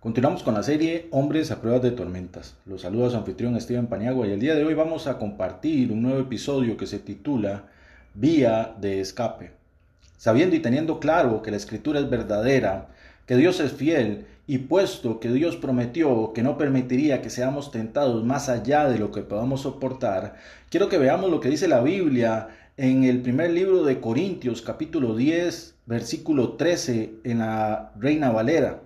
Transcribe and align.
Continuamos 0.00 0.44
con 0.44 0.54
la 0.54 0.62
serie 0.62 1.08
Hombres 1.10 1.50
a 1.50 1.60
pruebas 1.60 1.82
de 1.82 1.90
tormentas. 1.90 2.54
Los 2.66 2.82
saluda 2.82 3.10
su 3.10 3.16
anfitrión 3.16 3.60
Steven 3.60 3.88
Paniagua 3.88 4.28
y 4.28 4.30
el 4.30 4.38
día 4.38 4.54
de 4.54 4.64
hoy 4.64 4.74
vamos 4.74 5.08
a 5.08 5.18
compartir 5.18 5.90
un 5.90 6.02
nuevo 6.02 6.20
episodio 6.20 6.76
que 6.76 6.86
se 6.86 7.00
titula 7.00 7.64
Vía 8.14 8.76
de 8.80 9.00
escape. 9.00 9.50
Sabiendo 10.16 10.54
y 10.54 10.60
teniendo 10.60 11.00
claro 11.00 11.42
que 11.42 11.50
la 11.50 11.56
escritura 11.56 11.98
es 11.98 12.08
verdadera, 12.08 12.90
que 13.26 13.34
Dios 13.34 13.58
es 13.58 13.72
fiel 13.72 14.26
y 14.46 14.58
puesto 14.58 15.18
que 15.18 15.32
Dios 15.32 15.56
prometió 15.56 16.32
que 16.32 16.44
no 16.44 16.56
permitiría 16.58 17.20
que 17.20 17.28
seamos 17.28 17.72
tentados 17.72 18.24
más 18.24 18.48
allá 18.48 18.88
de 18.88 19.00
lo 19.00 19.10
que 19.10 19.22
podamos 19.22 19.62
soportar, 19.62 20.36
quiero 20.70 20.88
que 20.88 20.98
veamos 20.98 21.28
lo 21.28 21.40
que 21.40 21.50
dice 21.50 21.66
la 21.66 21.80
Biblia 21.80 22.50
en 22.76 23.02
el 23.02 23.20
primer 23.20 23.50
libro 23.50 23.82
de 23.82 24.00
Corintios 24.00 24.62
capítulo 24.62 25.16
10 25.16 25.74
versículo 25.86 26.52
13 26.52 27.14
en 27.24 27.40
la 27.40 27.90
Reina 27.98 28.30
Valera. 28.30 28.82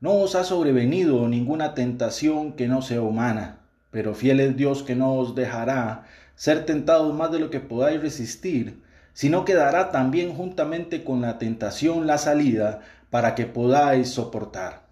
No 0.00 0.14
os 0.14 0.36
ha 0.36 0.44
sobrevenido 0.44 1.26
ninguna 1.26 1.74
tentación 1.74 2.52
que 2.52 2.68
no 2.68 2.82
sea 2.82 3.02
humana, 3.02 3.58
pero 3.90 4.14
fiel 4.14 4.38
es 4.38 4.56
Dios 4.56 4.84
que 4.84 4.94
no 4.94 5.14
os 5.14 5.34
dejará 5.34 6.06
ser 6.36 6.64
tentados 6.64 7.12
más 7.14 7.32
de 7.32 7.40
lo 7.40 7.50
que 7.50 7.58
podáis 7.58 8.00
resistir, 8.00 8.80
sino 9.12 9.44
que 9.44 9.54
dará 9.54 9.90
también 9.90 10.32
juntamente 10.32 11.02
con 11.02 11.20
la 11.20 11.36
tentación 11.38 12.06
la 12.06 12.18
salida 12.18 12.82
para 13.10 13.34
que 13.34 13.46
podáis 13.46 14.10
soportar. 14.10 14.82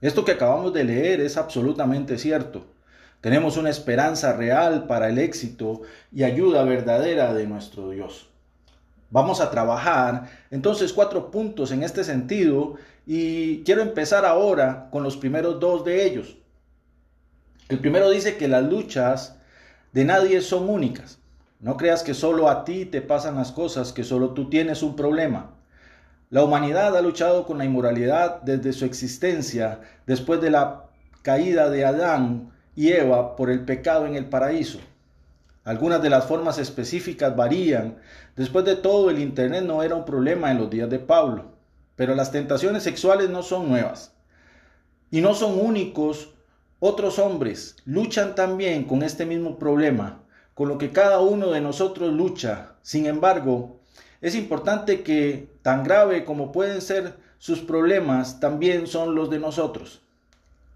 Esto 0.00 0.24
que 0.24 0.32
acabamos 0.32 0.72
de 0.72 0.82
leer 0.82 1.20
es 1.20 1.36
absolutamente 1.36 2.18
cierto. 2.18 2.66
Tenemos 3.20 3.56
una 3.56 3.70
esperanza 3.70 4.32
real 4.32 4.88
para 4.88 5.08
el 5.08 5.18
éxito 5.18 5.82
y 6.12 6.24
ayuda 6.24 6.64
verdadera 6.64 7.32
de 7.32 7.46
nuestro 7.46 7.90
Dios. 7.90 8.28
Vamos 9.10 9.40
a 9.40 9.50
trabajar 9.50 10.28
entonces 10.50 10.92
cuatro 10.92 11.30
puntos 11.30 11.70
en 11.70 11.82
este 11.82 12.02
sentido 12.02 12.74
y 13.06 13.62
quiero 13.62 13.82
empezar 13.82 14.24
ahora 14.24 14.88
con 14.90 15.02
los 15.02 15.16
primeros 15.16 15.60
dos 15.60 15.84
de 15.84 16.04
ellos. 16.04 16.36
El 17.68 17.78
primero 17.78 18.10
dice 18.10 18.36
que 18.36 18.48
las 18.48 18.64
luchas 18.64 19.38
de 19.92 20.04
nadie 20.04 20.40
son 20.40 20.68
únicas. 20.68 21.18
No 21.60 21.76
creas 21.76 22.02
que 22.02 22.14
solo 22.14 22.48
a 22.48 22.64
ti 22.64 22.84
te 22.84 23.00
pasan 23.00 23.36
las 23.36 23.52
cosas, 23.52 23.92
que 23.92 24.04
solo 24.04 24.30
tú 24.30 24.50
tienes 24.50 24.82
un 24.82 24.94
problema. 24.94 25.54
La 26.28 26.42
humanidad 26.42 26.96
ha 26.96 27.00
luchado 27.00 27.46
con 27.46 27.58
la 27.58 27.64
inmoralidad 27.64 28.42
desde 28.42 28.72
su 28.72 28.84
existencia, 28.84 29.80
después 30.06 30.40
de 30.40 30.50
la 30.50 30.86
caída 31.22 31.70
de 31.70 31.84
Adán 31.84 32.52
y 32.74 32.88
Eva 32.88 33.36
por 33.36 33.50
el 33.50 33.64
pecado 33.64 34.06
en 34.06 34.16
el 34.16 34.28
paraíso. 34.28 34.80
Algunas 35.66 36.00
de 36.00 36.10
las 36.10 36.26
formas 36.26 36.58
específicas 36.58 37.34
varían. 37.34 37.96
Después 38.36 38.64
de 38.64 38.76
todo, 38.76 39.10
el 39.10 39.18
Internet 39.18 39.64
no 39.64 39.82
era 39.82 39.96
un 39.96 40.04
problema 40.04 40.52
en 40.52 40.58
los 40.58 40.70
días 40.70 40.88
de 40.88 41.00
Pablo. 41.00 41.56
Pero 41.96 42.14
las 42.14 42.30
tentaciones 42.30 42.84
sexuales 42.84 43.30
no 43.30 43.42
son 43.42 43.68
nuevas. 43.68 44.14
Y 45.10 45.20
no 45.22 45.34
son 45.34 45.58
únicos. 45.58 46.30
Otros 46.78 47.18
hombres 47.18 47.74
luchan 47.84 48.36
también 48.36 48.84
con 48.84 49.02
este 49.02 49.26
mismo 49.26 49.58
problema, 49.58 50.20
con 50.54 50.68
lo 50.68 50.78
que 50.78 50.92
cada 50.92 51.18
uno 51.18 51.50
de 51.50 51.60
nosotros 51.60 52.12
lucha. 52.12 52.74
Sin 52.82 53.06
embargo, 53.06 53.80
es 54.20 54.36
importante 54.36 55.02
que 55.02 55.50
tan 55.62 55.82
grave 55.82 56.24
como 56.24 56.52
pueden 56.52 56.80
ser 56.80 57.16
sus 57.38 57.58
problemas, 57.58 58.38
también 58.38 58.86
son 58.86 59.16
los 59.16 59.30
de 59.30 59.40
nosotros. 59.40 60.00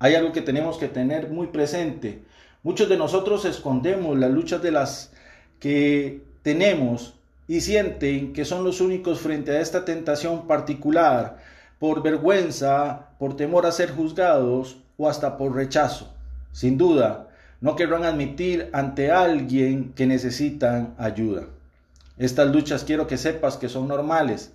Hay 0.00 0.16
algo 0.16 0.32
que 0.32 0.42
tenemos 0.42 0.78
que 0.78 0.88
tener 0.88 1.28
muy 1.28 1.46
presente. 1.46 2.24
Muchos 2.62 2.90
de 2.90 2.98
nosotros 2.98 3.46
escondemos 3.46 4.18
las 4.18 4.30
luchas 4.30 4.60
de 4.60 4.70
las 4.70 5.12
que 5.60 6.22
tenemos 6.42 7.14
y 7.48 7.62
sienten 7.62 8.34
que 8.34 8.44
son 8.44 8.64
los 8.64 8.82
únicos 8.82 9.20
frente 9.20 9.52
a 9.52 9.62
esta 9.62 9.86
tentación 9.86 10.46
particular 10.46 11.38
por 11.78 12.02
vergüenza, 12.02 13.08
por 13.18 13.34
temor 13.34 13.64
a 13.64 13.72
ser 13.72 13.92
juzgados 13.92 14.76
o 14.98 15.08
hasta 15.08 15.38
por 15.38 15.54
rechazo. 15.54 16.12
Sin 16.52 16.76
duda, 16.76 17.28
no 17.62 17.76
querrán 17.76 18.04
admitir 18.04 18.68
ante 18.74 19.10
alguien 19.10 19.94
que 19.94 20.06
necesitan 20.06 20.94
ayuda. 20.98 21.46
Estas 22.18 22.52
luchas 22.52 22.84
quiero 22.84 23.06
que 23.06 23.16
sepas 23.16 23.56
que 23.56 23.70
son 23.70 23.88
normales. 23.88 24.52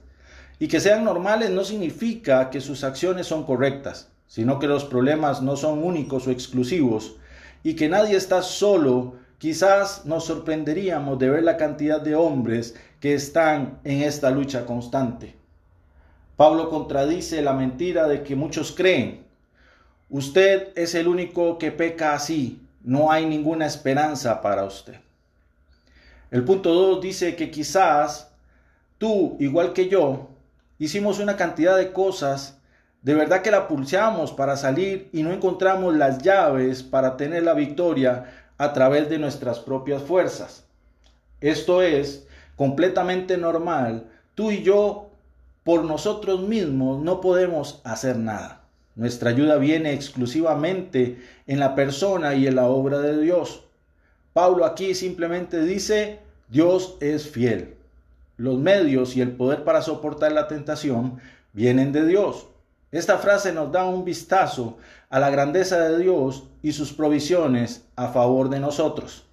Y 0.59 0.67
que 0.67 0.79
sean 0.79 1.03
normales 1.03 1.49
no 1.49 1.63
significa 1.63 2.51
que 2.51 2.61
sus 2.61 2.83
acciones 2.83 3.25
son 3.25 3.45
correctas, 3.45 4.09
sino 4.27 4.59
que 4.59 4.67
los 4.67 4.85
problemas 4.85 5.41
no 5.41 5.55
son 5.55 5.83
únicos 5.83 6.27
o 6.27 6.31
exclusivos 6.31 7.15
y 7.65 7.75
que 7.75 7.89
nadie 7.89 8.15
está 8.15 8.43
solo, 8.43 9.15
quizás 9.39 10.05
nos 10.05 10.25
sorprenderíamos 10.25 11.17
de 11.17 11.31
ver 11.31 11.41
la 11.41 11.57
cantidad 11.57 11.99
de 11.99 12.13
hombres 12.13 12.75
que 12.99 13.15
están 13.15 13.79
en 13.83 14.03
esta 14.03 14.29
lucha 14.29 14.67
constante. 14.67 15.35
Pablo 16.37 16.69
contradice 16.69 17.41
la 17.41 17.53
mentira 17.53 18.07
de 18.07 18.21
que 18.21 18.35
muchos 18.35 18.71
creen. 18.71 19.25
Usted 20.11 20.73
es 20.75 20.93
el 20.93 21.07
único 21.07 21.57
que 21.57 21.71
peca 21.71 22.13
así, 22.13 22.61
no 22.83 23.11
hay 23.11 23.25
ninguna 23.25 23.65
esperanza 23.65 24.43
para 24.43 24.63
usted. 24.63 24.99
El 26.29 26.43
punto 26.43 26.71
2 26.71 27.01
dice 27.01 27.35
que 27.35 27.49
quizás 27.49 28.31
tú, 28.99 29.37
igual 29.39 29.73
que 29.73 29.89
yo, 29.89 30.29
hicimos 30.77 31.17
una 31.17 31.35
cantidad 31.35 31.75
de 31.75 31.91
cosas 31.91 32.59
de 33.05 33.13
verdad 33.13 33.43
que 33.43 33.51
la 33.51 33.67
pulseamos 33.67 34.31
para 34.31 34.57
salir 34.57 35.09
y 35.13 35.21
no 35.21 35.31
encontramos 35.31 35.95
las 35.95 36.23
llaves 36.23 36.81
para 36.81 37.17
tener 37.17 37.43
la 37.43 37.53
victoria 37.53 38.49
a 38.57 38.73
través 38.73 39.11
de 39.11 39.19
nuestras 39.19 39.59
propias 39.59 40.01
fuerzas. 40.01 40.65
Esto 41.39 41.83
es 41.83 42.25
completamente 42.55 43.37
normal. 43.37 44.07
Tú 44.33 44.49
y 44.49 44.63
yo, 44.63 45.11
por 45.63 45.85
nosotros 45.85 46.47
mismos, 46.47 46.99
no 46.99 47.21
podemos 47.21 47.79
hacer 47.83 48.17
nada. 48.17 48.63
Nuestra 48.95 49.29
ayuda 49.29 49.57
viene 49.57 49.93
exclusivamente 49.93 51.21
en 51.45 51.59
la 51.59 51.75
persona 51.75 52.33
y 52.33 52.47
en 52.47 52.55
la 52.55 52.65
obra 52.65 52.97
de 53.01 53.21
Dios. 53.21 53.65
Pablo 54.33 54.65
aquí 54.65 54.95
simplemente 54.95 55.61
dice, 55.61 56.21
Dios 56.49 56.97
es 57.01 57.29
fiel. 57.29 57.75
Los 58.37 58.57
medios 58.57 59.15
y 59.15 59.21
el 59.21 59.33
poder 59.33 59.63
para 59.63 59.83
soportar 59.83 60.31
la 60.31 60.47
tentación 60.47 61.19
vienen 61.53 61.91
de 61.91 62.03
Dios. 62.07 62.47
Esta 62.91 63.17
frase 63.17 63.51
nos 63.51 63.71
da 63.71 63.85
un 63.85 64.05
vistazo 64.05 64.77
a 65.09 65.19
la 65.19 65.29
grandeza 65.29 65.79
de 65.79 65.97
Dios 65.97 66.47
y 66.61 66.71
sus 66.71 66.93
provisiones 66.93 67.87
a 67.95 68.09
favor 68.09 68.49
de 68.49 68.59
nosotros. 68.59 69.25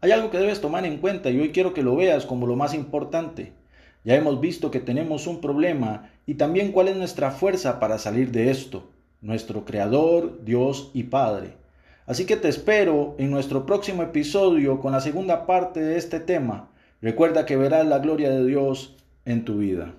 Hay 0.00 0.12
algo 0.12 0.30
que 0.30 0.38
debes 0.38 0.60
tomar 0.60 0.86
en 0.86 0.98
cuenta 0.98 1.28
y 1.30 1.40
hoy 1.40 1.50
quiero 1.50 1.74
que 1.74 1.82
lo 1.82 1.96
veas 1.96 2.24
como 2.24 2.46
lo 2.46 2.54
más 2.54 2.72
importante. 2.74 3.52
Ya 4.04 4.14
hemos 4.14 4.40
visto 4.40 4.70
que 4.70 4.80
tenemos 4.80 5.26
un 5.26 5.40
problema 5.40 6.10
y 6.24 6.34
también 6.34 6.72
cuál 6.72 6.88
es 6.88 6.96
nuestra 6.96 7.32
fuerza 7.32 7.80
para 7.80 7.98
salir 7.98 8.30
de 8.30 8.50
esto, 8.50 8.88
nuestro 9.20 9.64
Creador, 9.64 10.44
Dios 10.44 10.90
y 10.94 11.04
Padre. 11.04 11.54
Así 12.06 12.24
que 12.24 12.36
te 12.36 12.48
espero 12.48 13.16
en 13.18 13.30
nuestro 13.30 13.66
próximo 13.66 14.02
episodio 14.02 14.80
con 14.80 14.92
la 14.92 15.00
segunda 15.00 15.46
parte 15.46 15.80
de 15.80 15.98
este 15.98 16.20
tema. 16.20 16.70
Recuerda 17.02 17.44
que 17.44 17.56
verás 17.56 17.86
la 17.86 17.98
gloria 17.98 18.30
de 18.30 18.46
Dios 18.46 18.96
en 19.24 19.44
tu 19.44 19.58
vida. 19.58 19.92